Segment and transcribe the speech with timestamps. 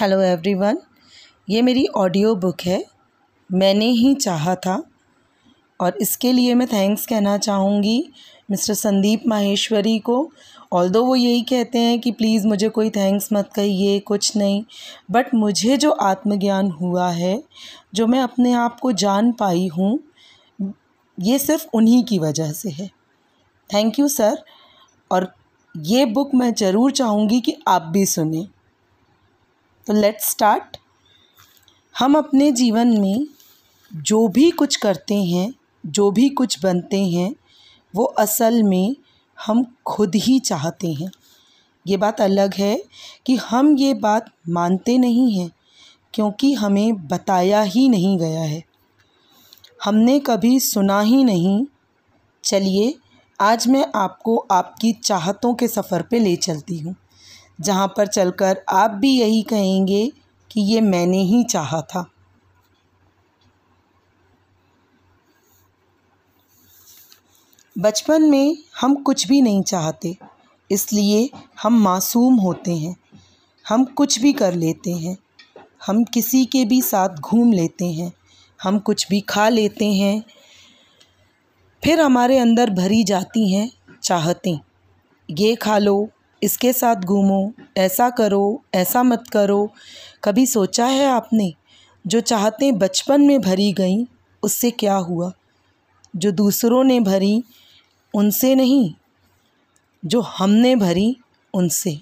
[0.00, 0.78] Hello everyone
[1.50, 2.84] ये मेरी audio book है।
[3.52, 4.82] मैंने ही चाहा था।
[5.80, 8.10] और इसके लिए मैं थैंक्स कहना चाहूँगी
[8.50, 10.30] मिस्टर संदीप माहेश्वरी को।
[10.72, 14.64] ऑल वो यही कहते हैं कि प्लीज़ मुझे कोई थैंक्स मत कहिए, कुछ नहीं।
[15.10, 17.42] बट मुझे जो आत्मज्ञान हुआ है,
[17.94, 19.98] जो मैं अपने आप को जान पाई हूँ,
[21.20, 22.90] ये सिर्फ़ उन्हीं की वजह से है।
[23.70, 24.42] थैंक यू सर
[25.10, 25.32] और
[25.76, 28.57] ये बुक मैं ज़रूर चाहूँगी कि आप भी सुने।
[29.88, 30.76] तो लेट्स स्टार्ट
[31.98, 33.26] हम अपने जीवन में
[33.96, 35.54] जो भी कुछ करते हैं,
[35.86, 37.34] जो भी कुछ बनते हैं,
[37.96, 38.96] वो असल में
[39.44, 41.10] हम खुद ही चाहते हैं।
[41.86, 42.82] ये बात अलग है
[43.26, 45.50] कि हम ये बात मानते नहीं हैं,
[46.14, 48.64] क्योंकि हमें बताया ही नहीं गया है।
[49.84, 51.66] हमने कभी सुना ही नहीं।
[52.44, 52.94] चलिए,
[53.40, 56.96] आज मैं आपको आपकी चाहतों के सफ़र पे ले चलती हूँ।
[57.60, 60.12] जहाँ पर चलकर आप भी यही कहेंगे
[60.50, 62.10] कि ये मैंने ही चाहा था।
[67.78, 70.16] बचपन में हम कुछ भी नहीं चाहते,
[70.70, 71.30] इसलिए
[71.62, 72.96] हम मासूम होते हैं।
[73.68, 75.16] हम कुछ भी कर लेते हैं।
[75.86, 78.12] हम किसी के भी साथ घूम लेते हैं।
[78.62, 80.22] हम कुछ भी खा लेते हैं।
[81.84, 83.70] फिर हमारे अंदर भरी जाती हैं
[84.02, 84.58] चाहतें।
[85.28, 86.08] ये खा लो
[86.42, 89.72] इसके साथ घूमो, ऐसा करो, ऐसा मत करो।
[90.24, 91.54] कभी सोचा है आपने,
[92.06, 94.04] जो चाहतें बचपन में भरी गईं,
[94.42, 95.32] उससे क्या हुआ?
[96.16, 97.42] जो दूसरों ने भरी,
[98.14, 98.94] उनसे नहीं।
[100.04, 101.16] जो हमने भरी,
[101.54, 101.98] उनसे।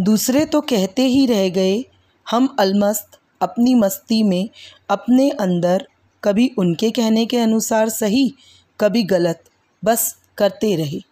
[0.00, 1.84] दूसरे तो कहते ही रह गए,
[2.30, 4.48] हम अलमस्त, अपनी मस्ती में,
[4.90, 5.88] अपने अंदर।
[6.24, 8.34] कभी उनके कहने के अनुसार सही,
[8.80, 9.44] कभी गलत,
[9.84, 11.11] बस करते रहे।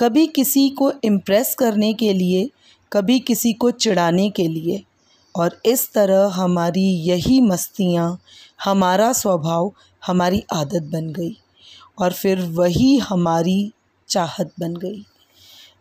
[0.00, 2.50] कभी किसी को इम्प्रेस करने के लिए,
[2.92, 4.82] कभी किसी को चिढ़ाने के लिए।
[5.36, 8.20] और इस तरह हमारी यही मस्तियाँ,
[8.64, 9.72] हमारा स्वभाव,
[10.06, 11.36] हमारी आदत बन गई।
[11.98, 13.72] और फिर वही हमारी
[14.08, 15.06] चाहत बन गई।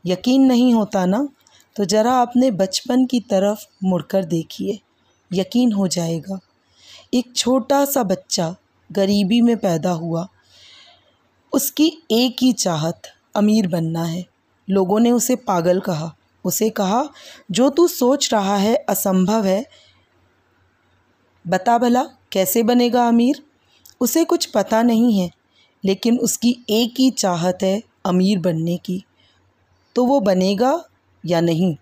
[0.05, 1.29] यकीन नहीं होता ना?
[1.75, 4.79] तो ज़रा अपने बचपन की तरफ़ मुड़कर देखिए।
[5.33, 6.39] यकीन हो जाएगा।
[7.13, 8.55] एक छोटा सा बच्चा
[8.91, 10.27] गरीबी में पैदा हुआ।
[11.53, 13.01] उसकी एक ही चाहत
[13.39, 14.25] अमीर बनना है।
[14.69, 17.03] लोगों ने उसे पागल कहा। उसे कहा,
[17.51, 19.65] जो तू सोच रहा है असंभव है,
[21.47, 23.43] बता भला, कैसे बनेगा अमीर?
[24.01, 25.31] उसे कुछ पता नहीं है,
[25.85, 29.05] लेकिन उसकी एक ही चाहत है अमीर बनने की।
[29.95, 30.83] तो वो बनेगा
[31.25, 31.75] या नहीं?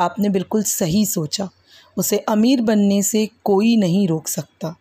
[0.00, 1.48] आपने बिल्कुल सही सोचा।
[1.96, 4.76] उसे अमीर बनने से कोई नहीं रोक सकता।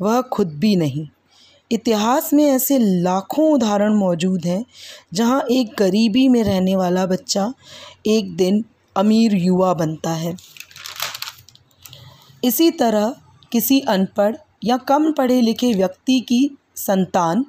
[0.00, 1.08] वह खुद भी नहीं।
[1.70, 4.64] इतिहास में ऐसे लाखों उदाहरण मौजूद हैं,
[5.14, 7.52] जहाँ एक गरीबी में रहने वाला बच्चा
[8.06, 8.64] एक दिन
[8.96, 10.36] अमीर युवा बनता है।
[12.44, 13.14] इसी तरह
[13.52, 17.44] किसी अनपढ़ या कम पढ़े लिखे व्यक्ति की संतान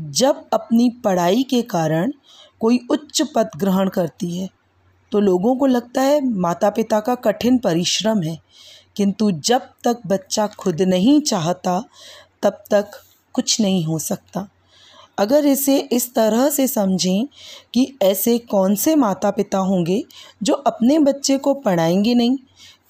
[0.00, 2.12] जब अपनी पढ़ाई के कारण
[2.60, 4.48] कोई उच्च पद ग्रहण करती है
[5.12, 8.38] तो लोगों को लगता है माता पिता का कठिन परिश्रम है।
[8.96, 11.82] किंतु जब तक बच्चा खुद नहीं चाहता,
[12.42, 12.90] तब तक
[13.36, 14.48] कुछ नहीं हो सकता।
[15.18, 17.26] अगर इसे इस तरह से समझें
[17.74, 20.02] कि ऐसे कौन से माता पिता होंगे
[20.42, 22.36] जो अपने बच्चे को पढ़ाएँगे नहीं,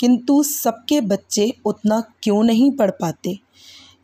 [0.00, 3.38] किंतु सबके बच्चे उतना क्यों नहीं पढ़ पाते?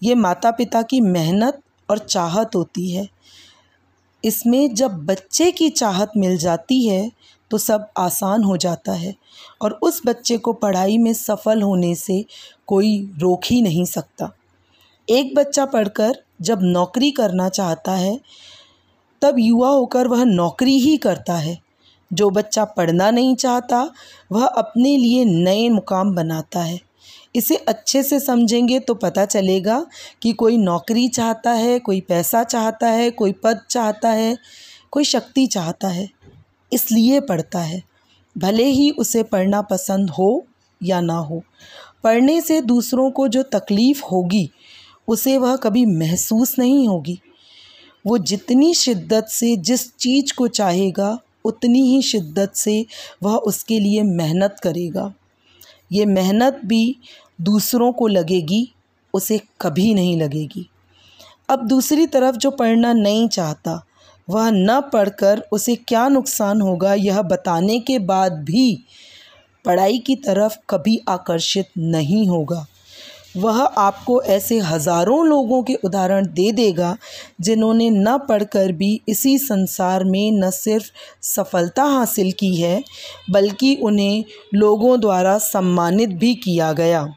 [0.02, 3.08] ये माता पिता की मेहनत और चाहत होती है।
[4.24, 7.10] इसमें जब बच्चे की चाहत मिल जाती है
[7.50, 9.14] तो सब आसान हो जाता है
[9.62, 12.24] और उस बच्चे को पढ़ाई में सफल होने से
[12.66, 14.30] कोई रोक ही नहीं सकता।
[15.10, 18.20] एक बच्चा पढ़कर जब नौकरी करना चाहता है,
[19.22, 21.58] तब युवा होकर वह नौकरी ही करता है।
[22.12, 23.90] जो बच्चा पढ़ना नहीं चाहता,
[24.32, 26.80] वह अपने लिए नए मुकाम बनाता है।
[27.36, 29.86] इसे अच्छे से समझेंगे तो पता चलेगा
[30.22, 34.36] कि कोई नौकरी चाहता है, कोई पैसा चाहता है, कोई पद चाहता है,
[34.90, 36.08] कोई शक्ति चाहता है।
[36.72, 37.82] इसलिए पढ़ता है।
[38.38, 40.46] भले ही उसे पढ़ना पसंद हो
[40.82, 41.42] या ना हो,
[42.04, 44.50] पढ़ने से दूसरों को जो तकलीफ़ होगी
[45.08, 47.20] उसे वह कभी महसूस नहीं होगी।
[48.06, 52.86] वो जितनी शिद्दत से जिस चीज़ को चाहेगा, उतनी ही शिद्दत से
[53.22, 55.14] वह उसके लिए मेहनत करेगा।
[55.92, 56.96] ये मेहनत भी
[57.40, 58.72] दूसरों को लगेगी,
[59.14, 60.68] उसे कभी नहीं लगेगी।
[61.48, 63.86] अब दूसरी तरफ़ जो पढ़ना नहीं चाहता,
[64.30, 68.84] वह न पढ़कर उसे क्या नुकसान होगा, यह बताने के बाद भी
[69.64, 72.66] पढ़ाई की तरफ़ कभी आकर्षित नहीं होगा।
[73.34, 76.96] वह आपको ऐसे हज़ारों लोगों के उदाहरण दे देगा,
[77.40, 80.90] जिन्होंने न पढ़कर भी इसी संसार में न सिर्फ़
[81.26, 82.82] सफलता हासिल की है,
[83.30, 84.24] बल्कि उन्हें
[84.54, 87.08] लोगों द्वारा सम्मानित भी किया गया।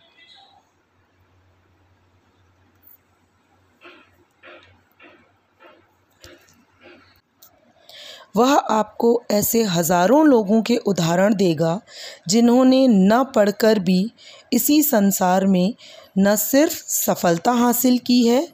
[8.35, 11.79] वह आपको ऐसे हज़ारों लोगों के उदाहरण देगा,
[12.27, 14.11] जिन्होंने न पढ़कर भी
[14.53, 15.73] इसी संसार में
[16.17, 18.47] न सिर्फ़ सफलता हासिल की है,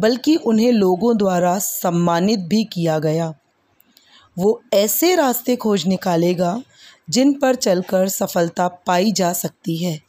[0.00, 3.34] बल्कि उन्हें लोगों द्वारा सम्मानित भी किया गया।
[4.38, 6.62] वो ऐसे रास्ते खोज निकालेगा,
[7.10, 10.00] जिन पर चलकर सफलता पाई जा सकती है।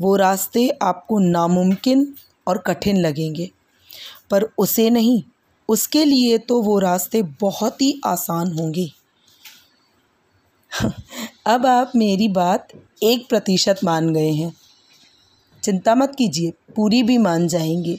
[0.00, 2.14] वो रास्ते आपको नामुमकिन
[2.46, 3.50] और कठिन लगेंगे।
[4.30, 5.22] पर उसे नहीं,
[5.68, 8.92] उसके लिए तो वो रास्ते बहुत ही आसान होंगे।
[11.46, 12.68] अब आप मेरी बात
[13.02, 14.61] एक प्रतिशत मान गए हैं।
[15.62, 17.98] चिंता मत कीजिए पूरी भी मान जाएँगे।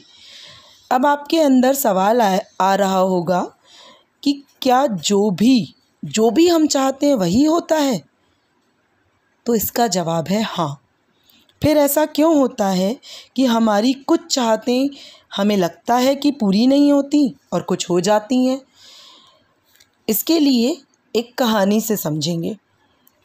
[0.90, 3.52] अब आपके अंदर सवाल आ, आ रहा होगा
[4.22, 5.74] कि क्या जो भी
[6.04, 8.02] जो भी हम चाहते हैं वही होता है?
[9.46, 10.80] तो इसका जवाब है हाँ।
[11.62, 13.00] फिर ऐसा क्यों होता है
[13.36, 14.90] कि हमारी कुछ चाहतें
[15.36, 18.62] हमें लगता है कि पूरी नहीं होती और कुछ हो जाती हैं?
[20.08, 20.82] इसके लिए
[21.16, 22.56] एक कहानी से समझेंगे।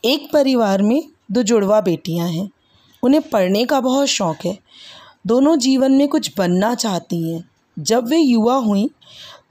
[0.06, 2.50] एक परिवार में दो जुड़वा बेटियाँ हैं।
[3.04, 4.58] उन्हें पढ़ने का बहुत शौक़ है।
[5.28, 7.44] दोनों जीवन में कुछ बनना चाहती हैं।
[7.78, 8.90] जब वे युवा हुई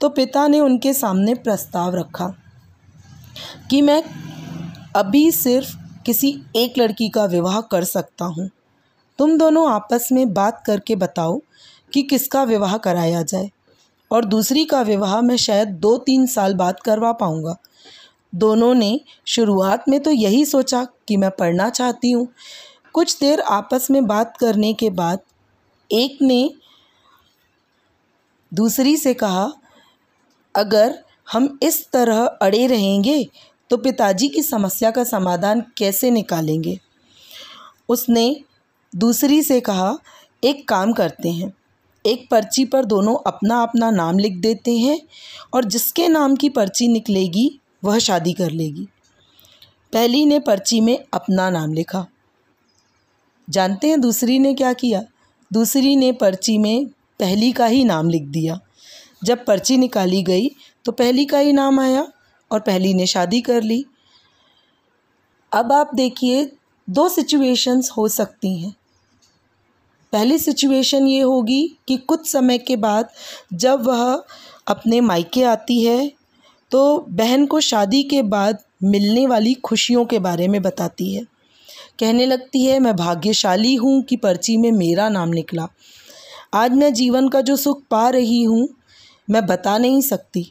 [0.01, 2.33] तो पिता ने उनके सामने प्रस्ताव रखा
[3.69, 4.01] कि मैं
[4.95, 5.75] अभी सिर्फ़
[6.05, 8.49] किसी एक लड़की का विवाह कर सकता हूँ।
[9.19, 11.39] तुम दोनों आपस में बात करके बताओ
[11.91, 13.49] कि किसका विवाह कराया जाए
[14.11, 17.55] और दूसरी का विवाह मैं शायद दो तीन साल बाद करवा पाऊँगा।
[18.33, 22.27] दोनों ने शुरुआत में तो यही सोचा कि मैं पढ़ना चाहती हूँ
[22.93, 25.19] कुछ देर आपस में बात करने के बाद,
[25.89, 26.49] एक ने
[28.51, 29.51] दूसरी से कहा,
[30.55, 30.97] अगर
[31.27, 33.23] हम इस तरह अड़े रहेंगे
[33.69, 36.79] तो पिताजी की समस्या का समाधान कैसे निकालेंगे?
[37.89, 38.35] उसने
[38.93, 39.97] दूसरी से कहा,
[40.43, 41.53] एक काम करते हैं।
[42.05, 44.99] एक पर्ची पर दोनों अपना अपना नाम लिख देते हैं
[45.53, 48.87] और जिसके नाम की पर्ची निकलेगी, वह शादी कर लेगी।
[49.93, 52.05] पहली ने पर्ची में अपना नाम लिखा।
[53.49, 55.03] जानते हैं दूसरी ने क्या किया?
[55.51, 56.85] दूसरी ने पर्ची में
[57.19, 58.59] पहली का ही नाम लिख दिया।
[59.23, 60.49] जब पर्ची निकाली गई
[60.85, 62.07] तो पहली का ही नाम आया
[62.51, 63.85] और पहली ने शादी कर ली।
[65.51, 66.51] अब आप देखिए,
[66.87, 68.73] दो सिचुएशंस हो सकती हैं।
[70.13, 73.09] पहली सिचुएशन ये होगी कि कुछ समय के बाद
[73.53, 74.23] जब वह
[74.67, 76.11] अपने मायके आती है
[76.71, 81.25] तो बहन को शादी के बाद मिलने वाली खुशियों के बारे में बताती है।
[81.99, 85.67] कहने लगती है, मैं भाग्यशाली हूँ कि पर्ची में मेरा नाम निकला।
[86.53, 88.67] आज मैं जीवन का जो सुख पा रही हूँ,
[89.27, 90.45] मैं बता नहीं सकती।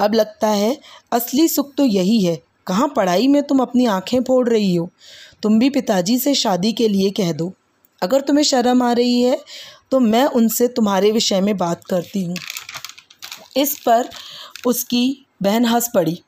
[0.00, 0.76] अब लगता है,
[1.12, 4.88] असली सुख तो यही है। कहाँ पढ़ाई में तुम अपनी आँखें फोड़ रही हो?
[5.42, 7.52] तुम भी पिताजी से शादी के लिए कह दो।
[8.02, 9.38] अगर तुम्हें शर्म आ रही है
[9.90, 12.36] तो मैं उनसे तुम्हारे विषय में बात करती हूँ
[13.56, 14.08] इस पर
[14.66, 16.18] उसकी बहन हंस पड़ी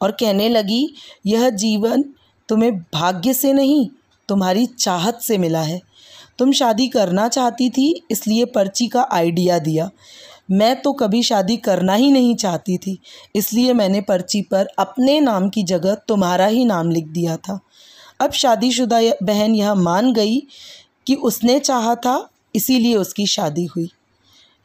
[0.00, 0.94] और कहने लगी,
[1.26, 2.04] यह जीवन
[2.48, 3.86] तुम्हें भाग्य से नहीं
[4.28, 5.80] तुम्हारी चाहत से मिला है।
[6.38, 9.90] तुम शादी करना चाहती थी, इसलिए पर्ची का आइडिया दिया।
[10.50, 12.98] मैं तो कभी शादी करना ही नहीं चाहती थी,
[13.34, 17.58] इसलिए मैंने पर्ची पर अपने नाम की जगह तुम्हारा ही नाम लिख दिया था।
[18.20, 20.38] अब शादीशुदा बहन यह मान गई
[21.06, 23.88] कि उसने चाहा था, इसीलिए उसकी शादी हुई।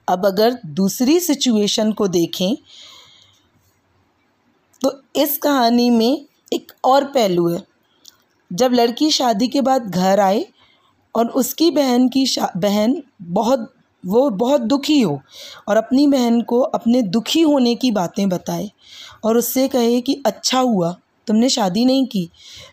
[0.08, 2.56] अब अगर दूसरी सिचुएशन को देखें
[4.82, 7.62] तो इस कहानी में एक और पहलू है।
[8.52, 10.46] जब लड़की शादी के बाद घर आए
[11.16, 12.26] और उसकी बहन की
[12.58, 15.20] बहन बहुत, वो बहुत दुखी हो
[15.68, 18.70] और अपनी बहन को अपने दुखी होने की बातें बताए
[19.24, 20.96] और उससे कहे कि अच्छा हुआ,
[21.28, 22.30] तुमने शादी नहीं की।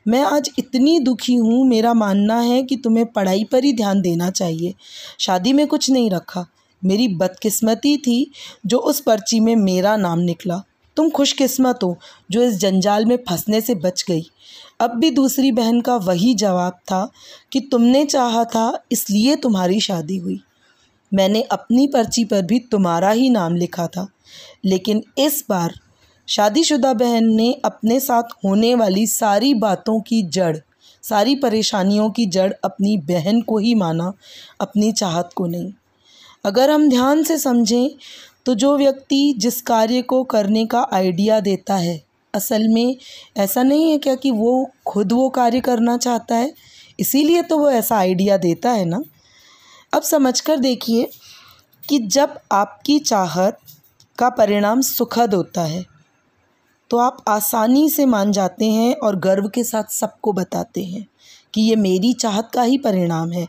[0.08, 4.30] मैं आज इतनी दुखी हूँ, मेरा मानना है कि तुम्हें पढ़ाई पर ही ध्यान देना
[4.30, 4.74] चाहिए।
[5.20, 6.46] शादी में कुछ नहीं रखा।
[6.82, 8.30] मेरी बदकिस्मती थी
[8.66, 10.62] जो उस पर्ची में मेरा नाम निकला।
[10.96, 11.96] तुम खुशकिस्मत हो
[12.30, 14.22] जो इस जंजाल में फंसने से बच गई।
[14.80, 17.10] अब भी दूसरी बहन का वही जवाब था
[17.52, 20.40] कि तुमने चाहा था इसलिए तुम्हारी शादी हुई।
[21.14, 24.06] मैंने अपनी पर्ची पर भी तुम्हारा ही नाम लिखा था।
[24.64, 25.80] लेकिन इस बार
[26.28, 30.56] शादीशुदा बहन ने अपने साथ होने वाली सारी बातों की जड़,
[31.02, 34.12] सारी परेशानियों की जड़ अपनी बहन को ही माना,
[34.60, 35.72] अपनी चाहत को नहीं।
[36.44, 37.90] अगर हम ध्यान से समझें
[38.46, 42.05] तो जो व्यक्ति जिस कार्य को करने का आइडिया देता है
[42.36, 42.96] असल में
[43.36, 46.52] ऐसा नहीं है क्या कि वो खुद वो कार्य करना चाहता है?
[46.98, 49.02] इसीलिए तो वो ऐसा आइडिया देता है ना?
[49.92, 51.08] अब समझकर देखिए
[51.84, 53.58] कि जब आपकी चाहत
[54.18, 55.84] का परिणाम सुखद होता है
[56.90, 61.06] तो आप आसानी से मान जाते हैं और गर्व के साथ सबको बताते हैं
[61.54, 63.46] कि ये मेरी चाहत का ही परिणाम है।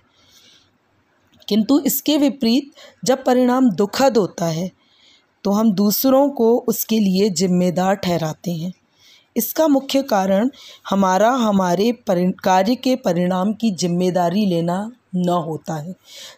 [1.48, 2.72] किंतु इसके विपरीत
[3.06, 4.70] जब परिणाम दुखद होता है
[5.46, 8.72] तो हम दूसरों को उसके लिए जिम्मेदार ठहराते हैं।
[9.38, 10.50] इसका मुख्य कारण
[10.90, 14.80] हमारा, हमारे परि, कार्य के परिणाम की ज़िम्मेदारी लेना
[15.16, 15.94] न होता है।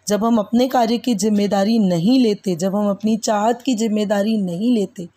[0.07, 4.73] जब हम अपने कार्य की ज़िम्मेदारी नहीं लेते, जब हम अपनी चाहत की ज़िम्मेदारी नहीं
[4.75, 5.07] लेते,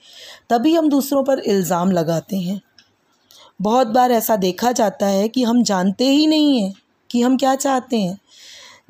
[0.51, 2.61] तभी हम दूसरों पर इल्ज़ाम लगाते हैं।
[3.63, 6.73] बहुत बार ऐसा देखा जाता है कि हम जानते ही नहीं हैं
[7.11, 8.19] कि हम क्या चाहते हैं।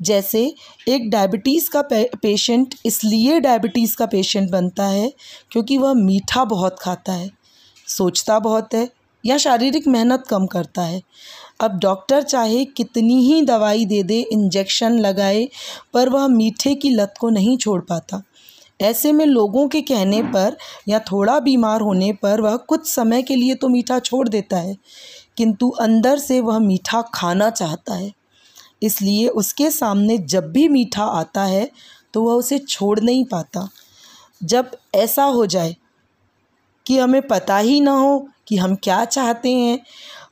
[0.01, 0.39] जैसे
[0.87, 1.81] एक डायबिटीज़ का
[2.21, 5.11] पेशेंट इसलिए डायबिटीज़ का पेशेंट बनता है
[5.51, 7.29] क्योंकि वह मीठा बहुत खाता है।
[7.87, 8.89] सोचता बहुत है
[9.23, 11.01] या शारीरिक मेहनत कम करता है।
[11.61, 15.47] अब डॉक्टर चाहे कितनी ही दवाई दे दे, इंजेक्शन लगाए,
[15.93, 18.21] पर वह मीठे की लत को नहीं छोड़ पाता।
[18.79, 23.35] ऐसे में लोगों के कहने पर या थोड़ा बीमार होने पर वह कुछ समय के
[23.35, 24.75] लिए तो मीठा छोड़ देता है,
[25.37, 28.11] किंतु अंदर से वह मीठा खाना चाहता है।
[28.83, 31.69] इसलिए उसके सामने जब भी मीठा आता है
[32.13, 33.67] तो वह उसे छोड़ नहीं पाता।
[34.41, 35.75] जब ऐसा हो जाए
[36.85, 39.79] कि हमें पता ही ना हो कि हम क्या चाहते हैं।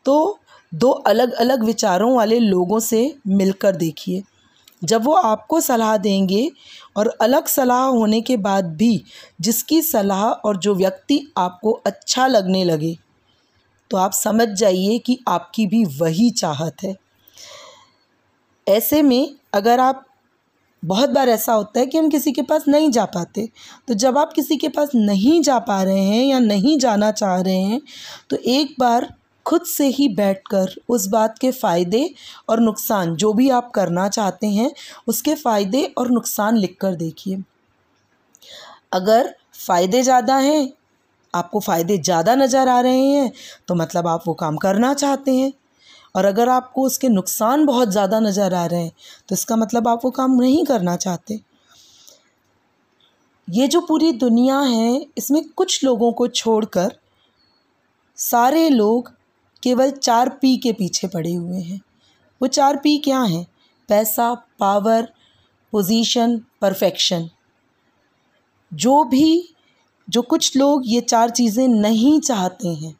[0.05, 0.39] तो
[0.71, 4.21] दो अलग अलग विचारों वाले लोगों से मिलकर देखिए।
[4.81, 6.49] जब वो आपको सलाह देंगे
[6.97, 9.03] और अलग सलाह होने के बाद भी
[9.41, 12.95] जिसकी सलाह और जो व्यक्ति आपको अच्छा लगने लगे
[13.91, 16.95] तो आप समझ जाइए कि आपकी भी वही चाहत है।
[18.67, 20.05] ऐसे में अगर आप
[20.83, 23.47] बहुत बार ऐसा होता है कि हम किसी के पास नहीं जा पाते।
[23.87, 27.39] तो जब आप किसी के पास नहीं जा पा रहे हैं या नहीं जाना चाह
[27.41, 27.81] रहे हैं
[28.29, 29.13] तो एक बार
[29.45, 32.09] खुद से ही बैठकर उस बात के फ़ायदे
[32.49, 34.71] और नुकसान, जो भी आप करना चाहते हैं,
[35.07, 37.43] उसके फ़ायदे और नुकसान लिख कर देखिए।
[38.93, 40.71] अगर फ़ायदे ज़्यादा हैं,
[41.33, 43.31] आपको फ़ायदे ज़्यादा नज़र आ रहे हैं
[43.67, 45.51] तो मतलब आप वो काम करना चाहते हैं।
[46.15, 48.91] और अगर आपको उसके नुकसान बहुत ज़्यादा नज़र आ रहे हैं
[49.29, 51.39] तो इसका मतलब आप वो काम नहीं करना चाहते।
[53.47, 56.95] ये जो पूरी दुनिया है, इसमें कुछ लोगों को छोड़कर
[58.17, 59.11] सारे लोग
[59.63, 61.79] केवल चार पी के पीछे पड़े हुए हैं।
[62.41, 63.45] वो चार पी क्या हैं?
[63.89, 65.07] पैसा, पावर,
[65.73, 67.29] पोजीशन, परफेक्शन।
[68.71, 69.53] जो भी,
[70.07, 72.95] जो कुछ लोग ये चार चीज़ें नहीं चाहते हैं,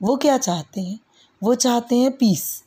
[0.00, 0.98] वो क्या चाहते हैं?
[1.42, 2.62] वो चाहते हैं पीस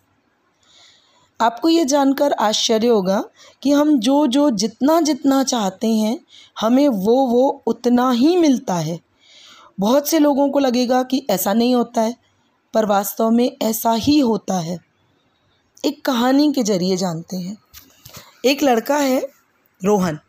[1.41, 3.23] आपको ये जानकर आश्चर्य होगा
[3.63, 6.19] कि हम जो जो जितना जितना चाहते हैं,
[6.59, 8.99] हमें वो वो उतना ही मिलता है।
[9.79, 12.15] बहुत से लोगों को लगेगा कि ऐसा नहीं होता है,
[12.73, 14.79] पर वास्तव में ऐसा ही होता है।
[15.85, 17.57] एक कहानी के ज़रिए जानते हैं।
[18.45, 19.27] एक लड़का है,
[19.85, 20.19] रोहन।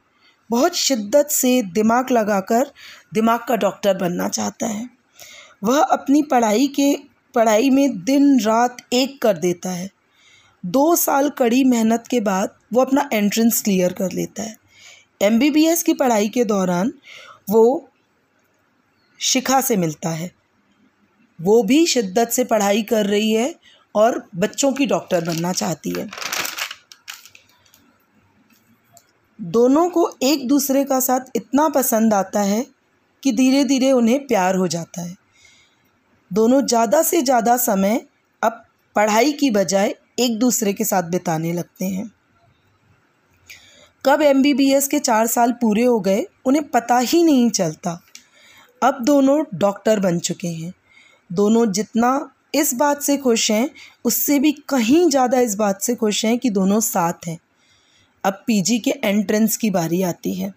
[0.51, 2.73] बहुत शिद्दत से दिमाग लगाकर
[3.15, 4.91] दिमाग का डॉक्टर बनना चाहता है।
[5.65, 9.91] वह अपनी पढ़ाई के पढ़ाई में दिन रात एक कर देता है।
[10.65, 14.57] दो साल कड़ी मेहनत के बाद वो अपना एंट्रेंस क्लियर कर लेता है।
[15.23, 16.93] एमबीबीएस की पढ़ाई के दौरान
[17.51, 17.89] वो
[19.21, 20.31] शिखा से मिलता है।
[21.39, 23.55] वो भी शिद्दत से पढ़ाई कर रही है
[23.95, 26.09] और बच्चों की डॉक्टर बनना चाहती है।
[29.39, 32.67] दोनों को एक दूसरे का साथ इतना पसंद आता है
[33.23, 35.17] कि धीरे धीरे उन्हें प्यार हो जाता है।
[36.31, 38.01] दोनों ज़्यादा से ज़्यादा समय
[38.43, 38.63] अब
[38.97, 42.11] पढ़ाई की बजाय एक दूसरे के साथ बिताने लगते हैं।
[44.05, 48.01] कब एमबीबीएस के चार साल पूरे हो गए, उन्हें पता ही नहीं चलता।
[48.83, 50.73] अब दोनों डॉक्टर बन चुके हैं।
[51.31, 53.71] दोनों जितना इस बात से खुश हैं,
[54.05, 57.39] उससे भी कहीं ज़्यादा इस बात से खुश हैं कि दोनों साथ हैं।
[58.25, 60.53] अब पीजी के एंट्रेंस की बारी आती है।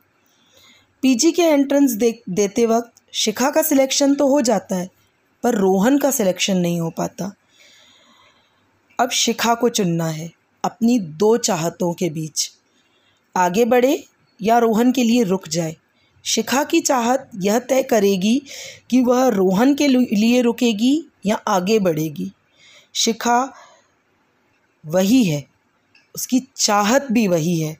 [1.03, 4.89] पीजी के एंट्रेंस दे देते वक्त शिखा का सिलेक्शन तो हो जाता है।
[5.43, 7.33] पर रोहन का सिलेक्शन नहीं हो पाता।
[8.99, 10.31] अब शिखा को चुनना है,
[10.63, 12.51] अपनी दो चाहतों के बीच।
[13.37, 14.07] आगे बढ़े
[14.41, 15.75] या रोहन के लिए रुक जाए?
[16.23, 18.41] शिखा की चाहत यह तय करेगी
[18.89, 22.31] कि वह रोहन के लिए रुकेगी या आगे बढ़ेगी।
[22.93, 23.53] शिखा
[24.85, 25.45] वही है,
[26.15, 27.77] उसकी चाहत भी वही है,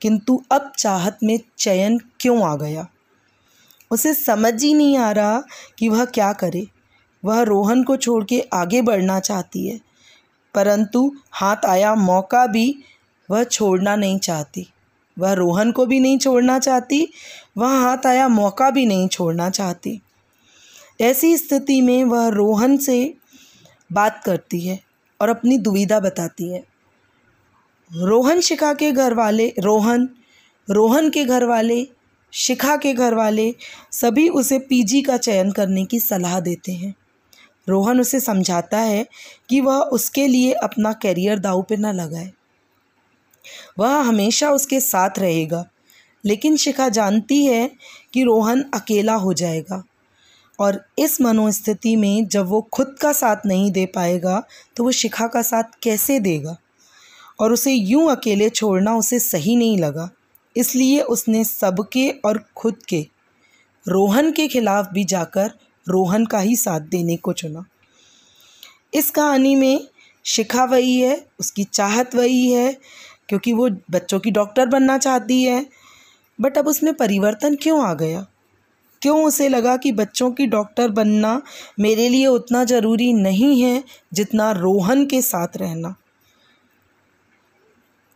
[0.00, 2.86] किंतु अब चाहत में चयन क्यों आ गया?
[3.90, 5.42] उसे समझ ही नहीं आ रहा
[5.78, 6.66] कि वह क्या करे।
[7.24, 9.80] वह रोहन को छोड़ के आगे बढ़ना चाहती है।
[10.54, 12.78] परंतु हाथ आया मौका भी
[13.30, 14.66] वह छोड़ना नहीं चाहती।
[15.18, 17.08] वह रोहन को भी नहीं छोड़ना चाहती,
[17.58, 20.00] वह हाथ आया मौका भी नहीं छोड़ना चाहती।
[21.00, 23.14] ऐसी स्थिति में वह रोहन से
[23.92, 24.80] बात करती है
[25.20, 26.64] और अपनी दुविधा बताती है।
[27.92, 30.08] रोहन शिखा के घर वाले रोहन
[30.70, 31.88] रोहन के घर वाले
[32.32, 33.54] शिखा के घर वाले
[33.92, 36.94] सभी उसे पीजी का चयन करने की सलाह देते हैं।
[37.66, 39.06] रोहन उसे समझाता है
[39.50, 42.32] कि वह उसके लिए अपना करियर दाव पर न लगाए।
[43.78, 45.64] वह हमेशा उसके साथ रहेगा,
[46.24, 47.70] लेकिन शिखा जानती है
[48.14, 49.82] कि रोहन अकेला हो जाएगा
[50.58, 54.42] और इस मनोस्थिति में जब वो खुद का साथ नहीं दे पाएगा
[54.76, 56.56] तो वो शिखा का साथ कैसे देगा?
[57.40, 60.08] और उसे यूँ अकेले छोड़ना उसे सही नहीं लगा।
[60.56, 63.00] इसलिए उसने सबके और खुद के,
[63.86, 65.50] रोहन के खिलाफ भी जाकर
[65.88, 67.64] रोहन का ही साथ देने को चुना।
[68.94, 69.88] इस कहानी में
[70.24, 72.80] शिखा वही है, उसकी चाहत वही है,
[73.28, 75.66] क्योंकि वो बच्चों की डॉक्टर बनना चाहती है।
[76.40, 78.26] बट अब उसमें परिवर्तन क्यों आ गया?
[79.02, 81.42] क्यों उसे लगा कि बच्चों की डॉक्टर बनना
[81.80, 85.94] मेरे लिए उतना ज़रूरी नहीं है जितना रोहन के साथ रहना?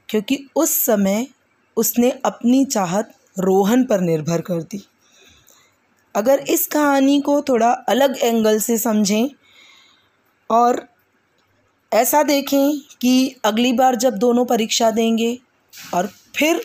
[0.08, 1.26] क्योंकि उस समय
[1.76, 4.86] उसने अपनी चाहत रोहन पर निर्भर कर दी।
[6.18, 9.28] अगर इस कहानी को थोड़ा अलग एंगल से समझें
[10.50, 10.88] और
[11.92, 15.38] ऐसा देखें कि अगली बार जब दोनों परीक्षा देंगे
[15.94, 16.60] और फिर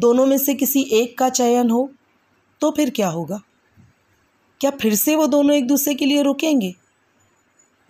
[0.00, 1.90] दोनों में से किसी एक का चयन हो
[2.60, 3.40] तो फिर क्या होगा?
[4.60, 6.74] क्या फिर से वो दोनों एक दूसरे के लिए रुकेंगे?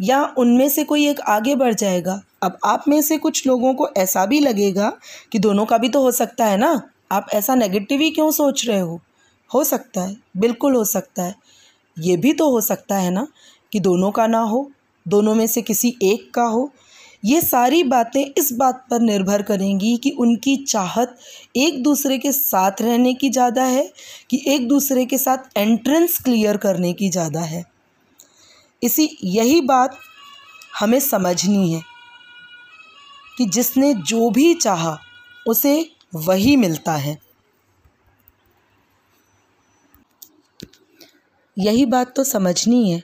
[0.00, 2.22] या उनमें से कोई एक आगे बढ़ जाएगा?
[2.42, 4.92] अब आप में से कुछ लोगों को ऐसा भी लगेगा
[5.32, 6.90] कि दोनों का भी तो हो सकता है ना?
[7.12, 9.00] आप ऐसा नेगेटिव ही क्यों सोच रहे हो?
[9.50, 11.34] हो सकता है, बिल्कुल हो सकता है।
[11.96, 13.26] ये भी तो हो सकता है ना
[13.72, 14.70] कि दोनों का ना हो,
[15.06, 16.70] दोनों में से किसी एक का हो।
[17.24, 21.16] ये सारी बातें इस बात पर निर्भर करेंगी कि उनकी चाहत
[21.56, 23.82] एक दूसरे के साथ रहने की ज़्यादा है
[24.30, 27.64] कि एक दूसरे के साथ एंट्रेंस क्लियर करने की ज़्यादा है।
[28.82, 29.98] इसी यही बात
[30.80, 31.80] हमें समझनी है
[33.36, 34.98] कि जिसने जो भी चाहा,
[35.46, 37.16] उसे वही मिलता है।
[41.58, 43.02] यही बात तो समझनी है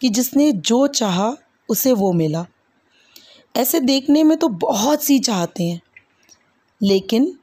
[0.00, 1.34] कि जिसने जो चाहा,
[1.68, 2.46] उसे वो मिला।
[3.56, 5.80] ऐसे देखने में तो बहुत सी चाहते हैं।
[6.82, 7.38] लेकिन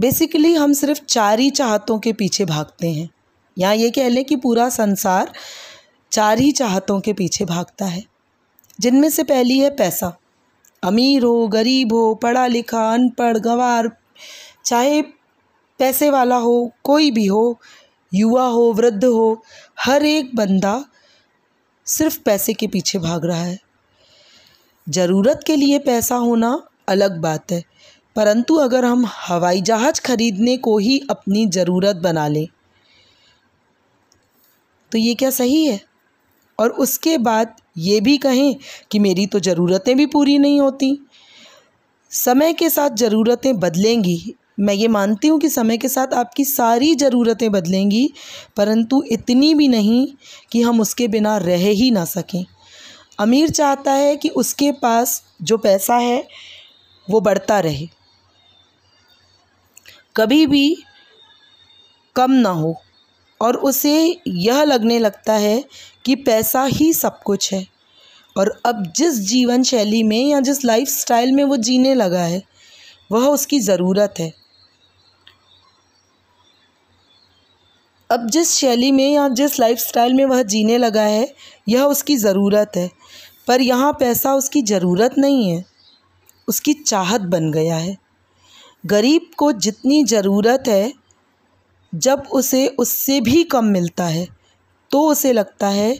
[0.00, 3.10] बेसिकली हम सिर्फ़ चार ही चाहतों के पीछे भागते हैं।
[3.58, 5.32] या ये कह लें कि पूरा संसार
[6.12, 8.04] चार ही चाहतों के पीछे भागता है।
[8.80, 10.18] जिनमें से पहली है पैसा।
[10.82, 13.96] अमीर हो, गरीब हो, पढ़ा लिखा, अनपढ़, गंवार,
[14.64, 15.02] चाहे
[15.78, 17.60] पैसे वाला हो, कोई भी हो
[18.12, 19.42] युवा हो, वृद्ध हो,
[19.80, 20.84] हर एक बंदा
[21.86, 23.58] सिर्फ़ पैसे के पीछे भाग रहा है।
[24.86, 27.62] ज़रूरत के लिए पैसा होना अलग बात है,
[28.16, 32.46] परंतु अगर हम हवाई जहाज़ खरीदने को ही अपनी ज़रूरत बना लें
[34.92, 35.80] तो ये क्या सही है?
[36.58, 38.56] और उसके बाद ये भी कहें
[38.90, 40.98] कि मेरी तो ज़रूरतें भी पूरी नहीं होती।
[42.12, 46.94] समय के साथ ज़रूरतें बदलेंगी मैं ये मानती हूँ कि समय के साथ आपकी सारी
[46.94, 48.08] ज़रूरतें बदलेंगी,
[48.56, 50.06] परंतु इतनी भी नहीं
[50.52, 52.44] कि हम उसके बिना रह ही ना सकें।
[53.18, 56.26] अमीर चाहता है कि उसके पास जो पैसा है,
[57.08, 57.86] वो बढ़ता रहे।
[60.16, 60.76] कभी भी
[62.16, 62.74] कम ना हो,
[63.40, 65.64] और उसे यह लगने लगता है
[66.04, 67.64] कि पैसा ही सब कुछ है।
[68.36, 72.42] और अब जिस जीवन शैली में या जिस लाइफ स्टाइल में वो जीने लगा है,
[73.10, 74.32] वह उसकी ज़रूरत है।
[78.10, 81.32] अब जिस शैली में या जिस लाइफ स्टाइल में वह जीने लगा है,
[81.68, 82.90] यह उसकी ज़रूरत है।
[83.48, 85.64] पर यहाँ पैसा उसकी ज़रूरत नहीं है,
[86.48, 87.96] उसकी चाहत बन गया है।
[88.84, 90.92] गरीब को जितनी ज़रूरत है,
[91.92, 94.26] जब उसे उससे भी कम मिलता है
[94.90, 95.94] तो उसे लगता है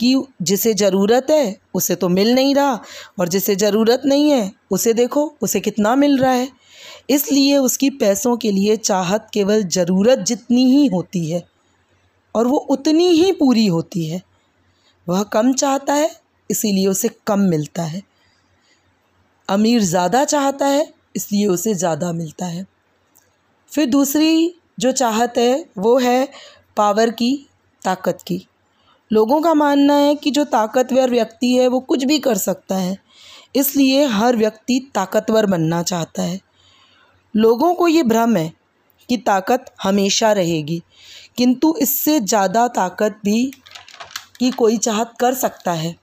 [0.00, 2.78] कि जिसे ज़रूरत है, उसे तो मिल नहीं रहा,
[3.18, 6.48] और जिसे ज़रूरत नहीं है, उसे देखो, उसे कितना मिल रहा है।
[7.10, 11.42] इसलिए उसकी पैसों के लिए चाहत केवल ज़रूरत जितनी ही होती है।
[12.34, 14.22] और वो उतनी ही पूरी होती है।
[15.06, 16.10] वह कम चाहता है,
[16.50, 18.02] इसीलिए उसे कम मिलता है।
[19.48, 22.66] अमीर ज़्यादा चाहता है, इसलिए उसे ज़्यादा मिलता है।
[23.70, 26.28] फिर दूसरी जो चाहत है, वो है
[26.76, 27.46] पावर की,
[27.82, 28.46] ताकत की।
[29.10, 32.98] लोगों का मानना है कि जो ताकतवर व्यक्ति है, वो कुछ भी कर सकता है।
[33.56, 36.40] इसलिए हर व्यक्ति ताकतवर बनना चाहता है।
[37.34, 38.52] लोगों को ये भ्रम है
[39.08, 40.82] कि ताकत हमेशा रहेगी
[41.40, 43.50] किंतु इससे ज़्यादा ताकत भी
[44.38, 45.94] की कोई चाहत कर सकता है।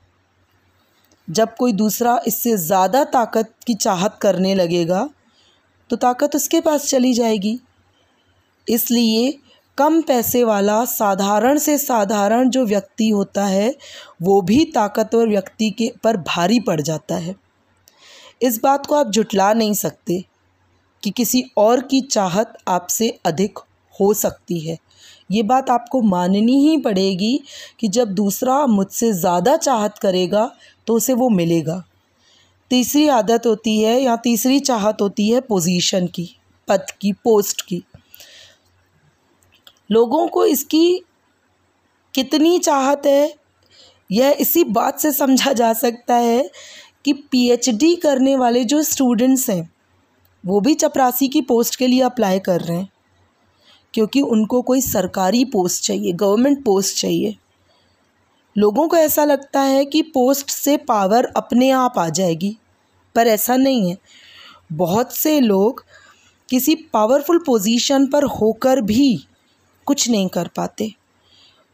[1.28, 5.08] जब कोई दूसरा इससे ज़्यादा ताकत की चाहत करने लगेगा
[5.90, 7.60] तो ताकत उसके पास चली जाएगी।
[8.68, 9.32] इसलिए
[9.78, 13.70] कम पैसे वाला साधारण से साधारण जो व्यक्ति होता है,
[14.22, 17.36] वो भी ताकतवर व्यक्ति के पर भारी पड़ जाता है।
[18.42, 20.24] इस बात को आप जुटला नहीं सकते
[21.04, 23.60] कि किसी और की चाहत आपसे अधिक
[23.96, 24.78] हो सकती है।
[25.30, 27.40] ये बात आपको माननी ही पड़ेगी
[27.80, 30.50] कि जब दूसरा मुझसे ज़्यादा चाहत करेगा
[30.88, 31.84] तो उसे वो मिलेगा।
[32.72, 36.30] तीसरी आदत होती है या तीसरी चाहत होती है पोजीशन की,
[36.68, 37.84] पद की, पोस्ट की।
[39.90, 41.04] लोगों को इसकी
[42.14, 43.34] कितनी चाहत है,
[44.10, 46.50] यह इसी बात से समझा जा सकता है
[47.06, 49.70] कि पीएचडी करने वाले जो स्टूडेंट्स हैं,
[50.44, 52.90] वो भी चपरासी की पोस्ट के लिए अप्लाई कर रहे हैं।
[53.94, 57.38] क्योंकि उनको कोई सरकारी पोस्ट चाहिए गवर्नमेंट पोस्ट चाहिए।
[58.58, 62.58] लोगों को ऐसा लगता है कि पोस्ट से पावर अपने आप आ जाएगी,
[63.16, 63.98] पर ऐसा नहीं है।
[64.74, 65.86] बहुत से लोग
[66.50, 69.26] किसी पावरफुल पोजीशन पर होकर भी
[69.86, 70.94] कुछ नहीं कर पाते।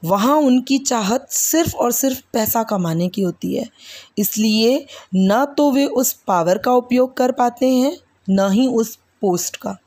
[0.05, 3.69] वहाँ उनकी चाहत सिर्फ़ और सिर्फ़ पैसा कमाने की होती है।
[4.17, 7.97] इसलिए न तो वे उस पावर का उपयोग कर पाते हैं,
[8.29, 9.77] ना ही उस पोस्ट का।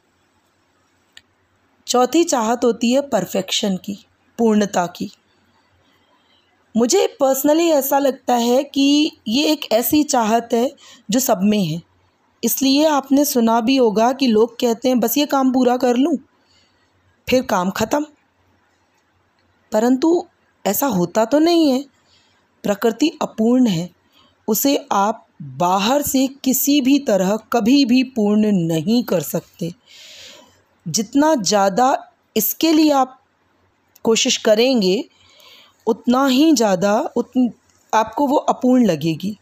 [1.87, 3.99] चौथी चाहत होती है परफेक्शन की,
[4.38, 5.11] पूर्णता की।
[6.75, 10.70] मुझे पर्सनली ऐसा लगता है कि ये एक ऐसी चाहत है
[11.11, 11.81] जो सब में है।
[12.42, 16.16] इसलिए आपने सुना भी होगा कि लोग कहते हैं, बस ये काम पूरा कर लूँ,
[17.29, 18.07] फिर काम ख़त्म।
[19.72, 20.25] परंतु
[20.64, 21.85] ऐसा होता तो नहीं है।
[22.64, 23.88] प्रकृति अपूर्ण है।
[24.49, 29.72] उसे आप बाहर से किसी भी तरह कभी भी पूर्ण नहीं कर सकते।
[30.87, 31.96] जितना ज़्यादा
[32.37, 33.18] इसके लिए आप
[34.05, 35.05] कोशिश करेंगे,
[35.87, 37.33] उतना ही ज़्यादा उत,
[37.92, 39.37] आपको वो अपूर्ण लगेगी।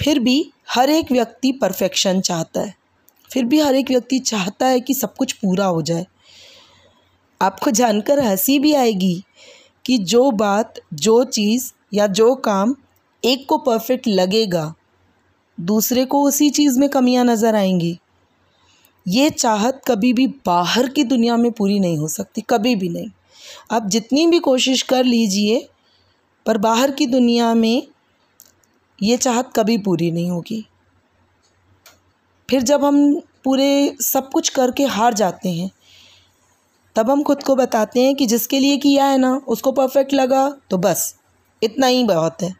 [0.00, 2.74] फिर भी हर एक व्यक्ति परफेक्शन चाहता है।
[3.30, 6.06] फिर भी हर एक व्यक्ति चाहता है कि सब कुछ पूरा हो जाए।
[7.40, 9.24] आपको जानकर हँसी भी आएगी
[9.84, 12.74] कि जो बात, जो चीज़ या जो काम
[13.22, 14.74] एक को परफेक्ट लगेगा,
[15.58, 17.98] दूसरे को उसी चीज़ में कमियाँ नज़र आएँगी।
[19.08, 23.10] ये चाहत कभी भी बाहर की दुनिया में पूरी नहीं हो सकती, कभी भी नहीं।
[23.70, 25.68] आप जितनी भी कोशिश कर लीजिए,
[26.46, 27.86] पर बाहर की दुनिया में
[29.02, 30.66] ये चाहत कभी पूरी नहीं होगी।
[32.50, 35.70] फिर जब हम पूरे सब कुछ करके हार जाते हैं,
[36.96, 40.56] तब हम खुद को बताते हैं कि जिसके लिए किया है ना, उसको परफेक्ट लगा
[40.70, 41.16] तो बस,
[41.62, 42.54] इतना ही बहुत है।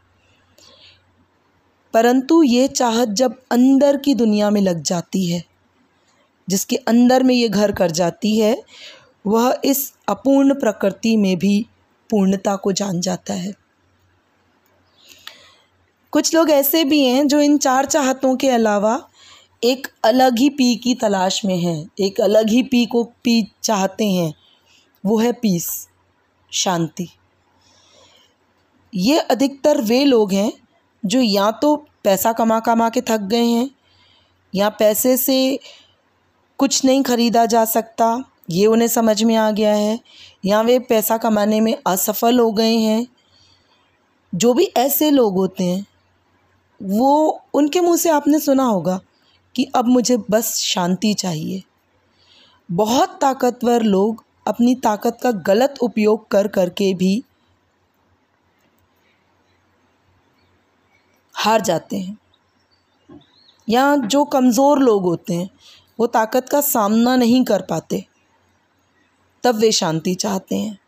[1.95, 5.50] परंतु ये चाहत जब अंदर की दुनिया में लग जाती है
[6.51, 8.57] जिसके अंदर में ये घर कर जाती है,
[9.25, 11.67] वह इस अपूर्ण प्रकृति में भी
[12.11, 13.53] पूर्णता को जान जाता है।
[16.13, 19.01] कुछ लोग ऐसे भी हैं जो इन चार चाहतों के अलावा
[19.63, 24.05] एक अलग ही पी की तलाश में हैं, एक अलग ही पी को पी चाहते
[24.05, 24.33] हैं।
[25.05, 25.69] वो है पीस,
[26.53, 27.09] शांति।
[28.93, 30.53] ये अधिकतर वे लोग हैं
[31.03, 33.71] जो या तो पैसा कमा कमा के थक गए हैं,
[34.55, 35.59] या पैसे से
[36.61, 39.99] कुछ नहीं ख़रीदा जा सकता। ये उन्हें समझ में आ गया है।
[40.45, 43.07] या वे पैसा कमाने में असफल हो गए हैं।
[44.33, 45.87] जो भी ऐसे लोग होते हैं,
[46.81, 49.01] वो उनके मुँह से आपने सुना होगा
[49.55, 51.63] कि अब मुझे बस शांति चाहिए।
[52.69, 57.23] बहुत ताकतवर लोग अपनी ताकत का गलत उपयोग कर करके भी
[61.35, 62.19] हार जाते हैं।
[63.69, 65.49] या जो कमज़ोर लोग होते हैं
[66.01, 68.07] वो ताकत का सामना नहीं कर पाते।
[69.43, 70.79] तब वे शांति चाहते हैं।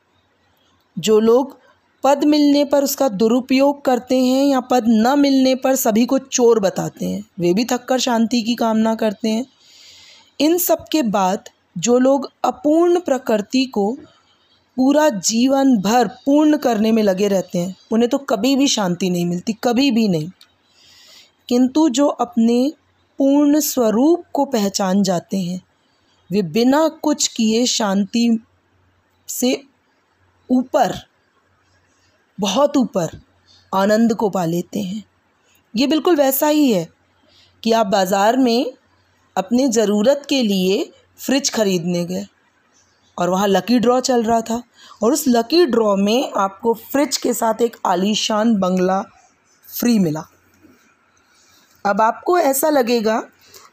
[0.99, 1.59] जो लोग
[2.05, 6.61] पद मिलने पर उसका दुरुपयोग करते हैं या पद न मिलने पर सभी को चोर
[6.61, 9.47] बताते हैं, वे भी थककर शांति की कामना करते हैं।
[10.41, 11.49] इन सब के बाद
[11.79, 13.99] जो लोग अपूर्ण प्रकृति को
[14.77, 19.27] पूरा जीवन भर पूर्ण करने में लगे रहते हैं, उन्हें तो कभी भी शांति नहीं
[19.27, 20.31] मिलती, कभी भी नहीं।
[21.49, 22.73] किंतु जो अपने
[23.23, 25.61] पूर्ण स्वरूप को पहचान जाते हैं।
[26.31, 28.39] वे बिना कुछ किए शांति
[29.29, 29.61] से
[30.51, 30.95] ऊपर,
[32.39, 33.11] बहुत ऊपर
[33.73, 35.03] आनंद को पा लेते हैं।
[35.75, 36.87] ये बिल्कुल वैसा ही है
[37.63, 38.73] कि आप बाज़ार में
[39.37, 40.83] अपने ज़रूरत के लिए
[41.19, 42.27] फ्रिज ख़रीदने गए
[43.17, 44.63] और वहाँ लकी ड्रॉ चल रहा था
[45.03, 49.01] और उस लकी ड्रॉ में आपको फ्रिज के साथ एक आलीशान बंगला
[49.69, 50.29] फ्री मिला।
[51.85, 53.19] अब आपको ऐसा लगेगा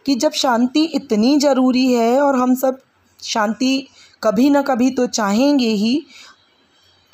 [0.06, 2.80] कि जब शांति इतनी ज़रूरी है और हम सब
[3.24, 3.88] शांति
[4.24, 6.02] कभी ना कभी तो चाहेंगे ही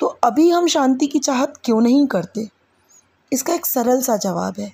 [0.00, 2.48] तो अभी हम शांति की चाहत क्यों नहीं करते?
[3.32, 4.72] इसका एक सरल सा जवाब है।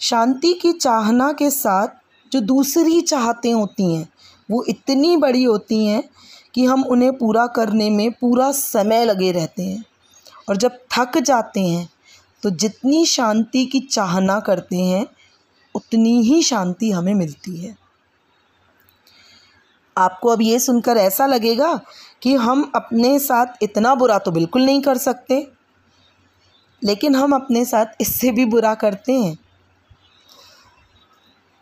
[0.00, 1.88] शांति की चाहना के साथ
[2.32, 4.08] जो दूसरी चाहतें होती हैं,
[4.50, 6.02] वो इतनी बड़ी होती हैं
[6.54, 9.84] कि हम उन्हें पूरा करने में पूरा समय लगे रहते हैं।
[10.48, 11.88] और जब थक जाते हैं
[12.46, 15.06] तो जितनी शांति की चाहना करते हैं,
[15.74, 17.74] उतनी ही शांति हमें मिलती है।
[19.96, 21.74] आपको अब ये सुनकर ऐसा लगेगा
[22.22, 25.40] कि हम अपने साथ इतना बुरा तो बिल्कुल नहीं कर सकते,
[26.82, 29.36] लेकिन हम अपने साथ इससे भी बुरा करते हैं।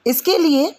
[0.06, 0.74] इसके लिए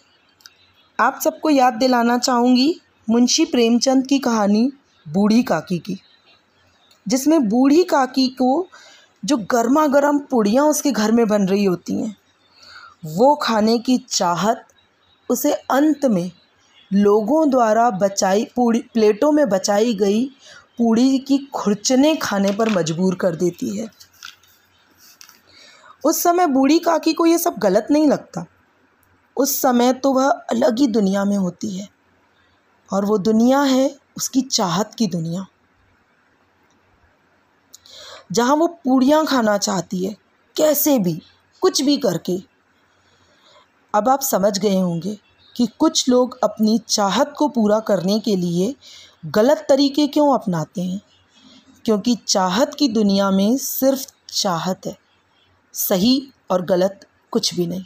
[0.99, 2.73] आप सबको याद दिलाना चाहूँगी
[3.07, 4.71] मुंशी प्रेमचंद की कहानी
[5.05, 5.99] बूढ़ी काकी की,
[7.05, 8.67] जिसमें बूढ़ी काकी को
[9.25, 12.15] जो गर्मा गर्म पुड़ियाँ उसके घर में बन रही होती हैं,
[13.05, 14.65] वो खाने की चाहत
[15.29, 16.31] उसे अंत में
[16.93, 20.25] लोगों द्वारा बचाई पूड़ी, प्लेटों में बचाई गई
[20.77, 23.87] पूड़ी की खुरचने खाने पर मजबूर कर देती है।
[26.05, 28.45] उस समय बूढ़ी काकी को ये सब गलत नहीं लगता।
[29.37, 31.87] उस समय तो वह अलग ही दुनिया में होती है
[32.89, 35.45] और वो दुनिया है उसकी चाहत की दुनिया।
[38.29, 40.15] जहाँ वो पूड़ियाँ खाना चाहती है,
[40.55, 41.21] कैसे भी,
[41.61, 42.37] कुछ भी करके।
[43.93, 45.17] अब आप समझ गए होंगे
[45.55, 48.73] कि कुछ लोग अपनी चाहत को पूरा करने के लिए
[49.25, 51.01] गलत तरीके क्यों अपनाते हैं,
[51.85, 54.97] क्योंकि चाहत की दुनिया में सिर्फ़ चाहत है,
[55.73, 57.85] सही और गलत कुछ भी नहीं।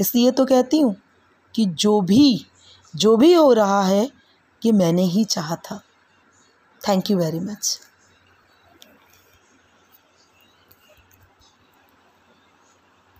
[0.00, 0.94] इसलिए तो कहती हूँ
[1.54, 2.46] कि जो भी
[2.94, 4.10] जो भी हो रहा है
[4.62, 5.80] कि मैंने ही चाहा था।
[6.80, 7.78] Thank you very much